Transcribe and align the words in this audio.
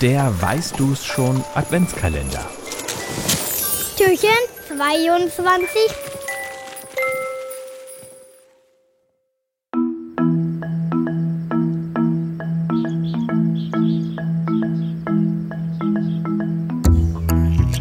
Der 0.00 0.32
Weißt 0.42 0.78
du's 0.78 1.04
schon 1.04 1.42
Adventskalender. 1.54 2.44
Türchen 3.96 4.28
22. 4.66 5.68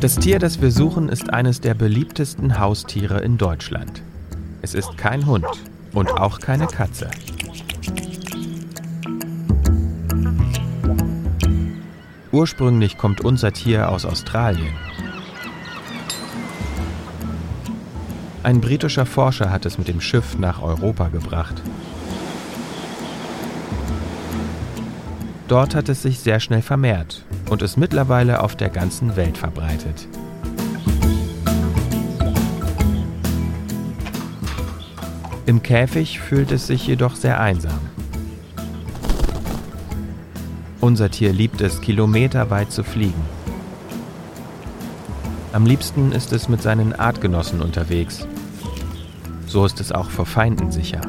Das 0.00 0.16
Tier, 0.16 0.38
das 0.38 0.62
wir 0.62 0.70
suchen, 0.70 1.10
ist 1.10 1.30
eines 1.34 1.60
der 1.60 1.74
beliebtesten 1.74 2.58
Haustiere 2.58 3.20
in 3.20 3.36
Deutschland. 3.36 4.00
Es 4.62 4.74
ist 4.74 4.96
kein 4.96 5.26
Hund 5.26 5.44
und 5.92 6.10
auch 6.10 6.40
keine 6.40 6.66
Katze. 6.68 7.10
Ursprünglich 12.38 12.96
kommt 12.96 13.20
unser 13.20 13.52
Tier 13.52 13.88
aus 13.88 14.04
Australien. 14.04 14.72
Ein 18.44 18.60
britischer 18.60 19.06
Forscher 19.06 19.50
hat 19.50 19.66
es 19.66 19.76
mit 19.76 19.88
dem 19.88 20.00
Schiff 20.00 20.38
nach 20.38 20.62
Europa 20.62 21.08
gebracht. 21.08 21.60
Dort 25.48 25.74
hat 25.74 25.88
es 25.88 26.02
sich 26.02 26.20
sehr 26.20 26.38
schnell 26.38 26.62
vermehrt 26.62 27.24
und 27.50 27.60
ist 27.62 27.76
mittlerweile 27.76 28.40
auf 28.40 28.54
der 28.54 28.68
ganzen 28.68 29.16
Welt 29.16 29.36
verbreitet. 29.36 30.06
Im 35.44 35.60
Käfig 35.64 36.20
fühlt 36.20 36.52
es 36.52 36.68
sich 36.68 36.86
jedoch 36.86 37.16
sehr 37.16 37.40
einsam. 37.40 37.97
Unser 40.80 41.10
Tier 41.10 41.32
liebt 41.32 41.60
es, 41.60 41.80
kilometerweit 41.80 42.70
zu 42.70 42.84
fliegen. 42.84 43.20
Am 45.52 45.66
liebsten 45.66 46.12
ist 46.12 46.32
es 46.32 46.48
mit 46.48 46.62
seinen 46.62 46.92
Artgenossen 46.92 47.60
unterwegs. 47.60 48.28
So 49.46 49.64
ist 49.64 49.80
es 49.80 49.90
auch 49.90 50.08
vor 50.08 50.24
Feinden 50.24 50.70
sicher. 50.70 51.00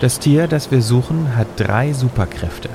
Das 0.00 0.18
Tier, 0.18 0.46
das 0.46 0.70
wir 0.70 0.80
suchen, 0.80 1.36
hat 1.36 1.48
drei 1.56 1.92
Superkräfte. 1.92 2.70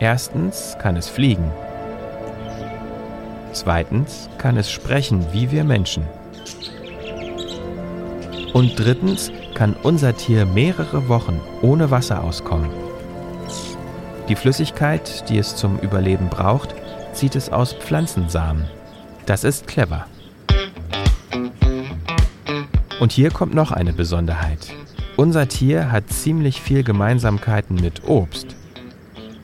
Erstens 0.00 0.76
kann 0.80 0.96
es 0.96 1.08
fliegen. 1.08 1.52
Zweitens 3.52 4.28
kann 4.38 4.56
es 4.56 4.70
sprechen 4.70 5.26
wie 5.32 5.52
wir 5.52 5.62
Menschen. 5.62 6.02
Und 8.52 8.78
drittens 8.78 9.30
kann 9.54 9.74
unser 9.82 10.16
Tier 10.16 10.44
mehrere 10.44 11.08
Wochen 11.08 11.40
ohne 11.62 11.90
Wasser 11.90 12.24
auskommen. 12.24 12.70
Die 14.28 14.36
Flüssigkeit, 14.36 15.28
die 15.28 15.38
es 15.38 15.56
zum 15.56 15.78
Überleben 15.78 16.28
braucht, 16.28 16.74
zieht 17.12 17.36
es 17.36 17.50
aus 17.50 17.72
Pflanzensamen. 17.72 18.64
Das 19.26 19.44
ist 19.44 19.66
clever. 19.66 20.06
Und 23.00 23.12
hier 23.12 23.30
kommt 23.30 23.54
noch 23.54 23.72
eine 23.72 23.92
Besonderheit. 23.92 24.68
Unser 25.16 25.48
Tier 25.48 25.90
hat 25.90 26.10
ziemlich 26.10 26.60
viel 26.60 26.82
Gemeinsamkeiten 26.82 27.76
mit 27.76 28.06
Obst. 28.06 28.56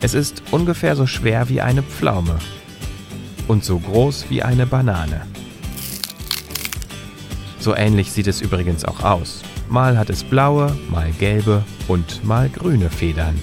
Es 0.00 0.14
ist 0.14 0.42
ungefähr 0.50 0.94
so 0.94 1.06
schwer 1.06 1.48
wie 1.48 1.60
eine 1.60 1.82
Pflaume 1.82 2.38
und 3.48 3.64
so 3.64 3.78
groß 3.78 4.26
wie 4.28 4.42
eine 4.42 4.66
Banane. 4.66 5.22
So 7.66 7.74
ähnlich 7.74 8.12
sieht 8.12 8.28
es 8.28 8.42
übrigens 8.42 8.84
auch 8.84 9.02
aus. 9.02 9.42
Mal 9.68 9.98
hat 9.98 10.08
es 10.08 10.22
blaue, 10.22 10.78
mal 10.88 11.10
gelbe 11.18 11.64
und 11.88 12.24
mal 12.24 12.48
grüne 12.48 12.88
Federn. 12.88 13.34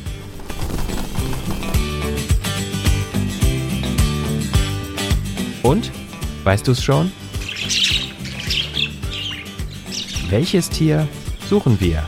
Und? 5.62 5.92
Weißt 6.46 6.66
du 6.66 6.72
es 6.72 6.82
schon? 6.82 7.12
Welches 10.30 10.70
Tier 10.70 11.06
suchen 11.50 11.82
wir? 11.82 12.08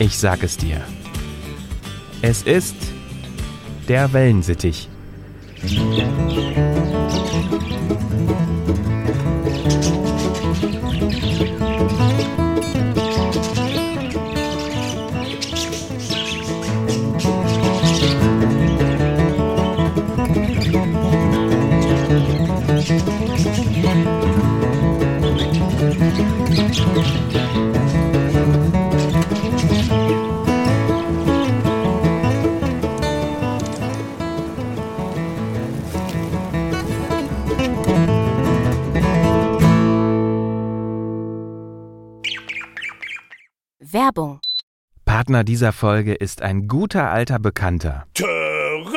Ich 0.00 0.18
sag 0.18 0.42
es 0.42 0.56
dir. 0.56 0.80
Es 2.22 2.42
ist 2.42 2.74
der 3.86 4.12
Wellensittich. 4.12 4.88
Werbung. 43.92 44.40
Partner 45.04 45.44
dieser 45.44 45.72
Folge 45.72 46.14
ist 46.14 46.42
ein 46.42 46.68
guter 46.68 47.10
alter 47.10 47.38
Bekannter. 47.38 48.06
Töre! 48.14 48.96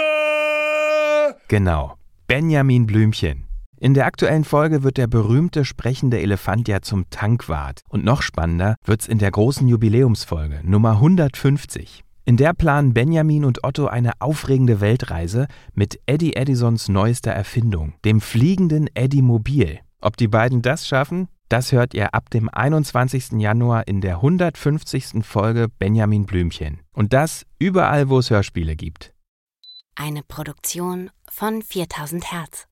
Genau, 1.48 1.98
Benjamin 2.28 2.86
Blümchen. 2.88 3.51
In 3.82 3.96
der 3.96 4.06
aktuellen 4.06 4.44
Folge 4.44 4.84
wird 4.84 4.98
der 4.98 5.08
berühmte 5.08 5.66
sprechende 5.66 6.22
Elefant 6.22 6.68
ja 6.68 6.84
zum 6.84 7.10
Tankwart. 7.10 7.82
Und 7.90 8.06
noch 8.06 8.22
spannender 8.22 8.76
wird's 8.86 9.08
in 9.08 9.18
der 9.18 9.32
großen 9.32 9.68
Jubiläumsfolge, 9.68 10.60
Nummer 10.62 10.92
150. 10.92 12.04
In 12.24 12.38
der 12.38 12.54
planen 12.54 12.94
Benjamin 12.94 13.44
und 13.44 13.64
Otto 13.64 13.88
eine 13.88 14.12
aufregende 14.22 14.82
Weltreise 14.82 15.48
mit 15.74 16.00
Eddie 16.06 16.36
Edisons 16.36 16.90
neuester 16.90 17.32
Erfindung, 17.32 17.96
dem 18.06 18.22
fliegenden 18.22 18.88
Eddie 18.94 19.24
Mobil. 19.24 19.80
Ob 20.00 20.16
die 20.16 20.28
beiden 20.28 20.62
das 20.62 20.88
schaffen? 20.88 21.28
Das 21.50 21.72
hört 21.72 21.96
ihr 21.96 22.14
ab 22.14 22.30
dem 22.30 22.50
21. 22.50 23.32
Januar 23.40 23.88
in 23.88 24.00
der 24.00 24.18
150. 24.18 25.26
Folge 25.26 25.70
Benjamin 25.80 26.28
Blümchen. 26.28 26.82
Und 26.94 27.14
das 27.14 27.48
überall, 27.58 28.10
wo 28.10 28.20
es 28.20 28.30
Hörspiele 28.30 28.76
gibt. 28.76 29.12
Eine 29.96 30.22
Produktion 30.22 31.10
von 31.28 31.64
4000 31.64 32.32
Hertz. 32.32 32.68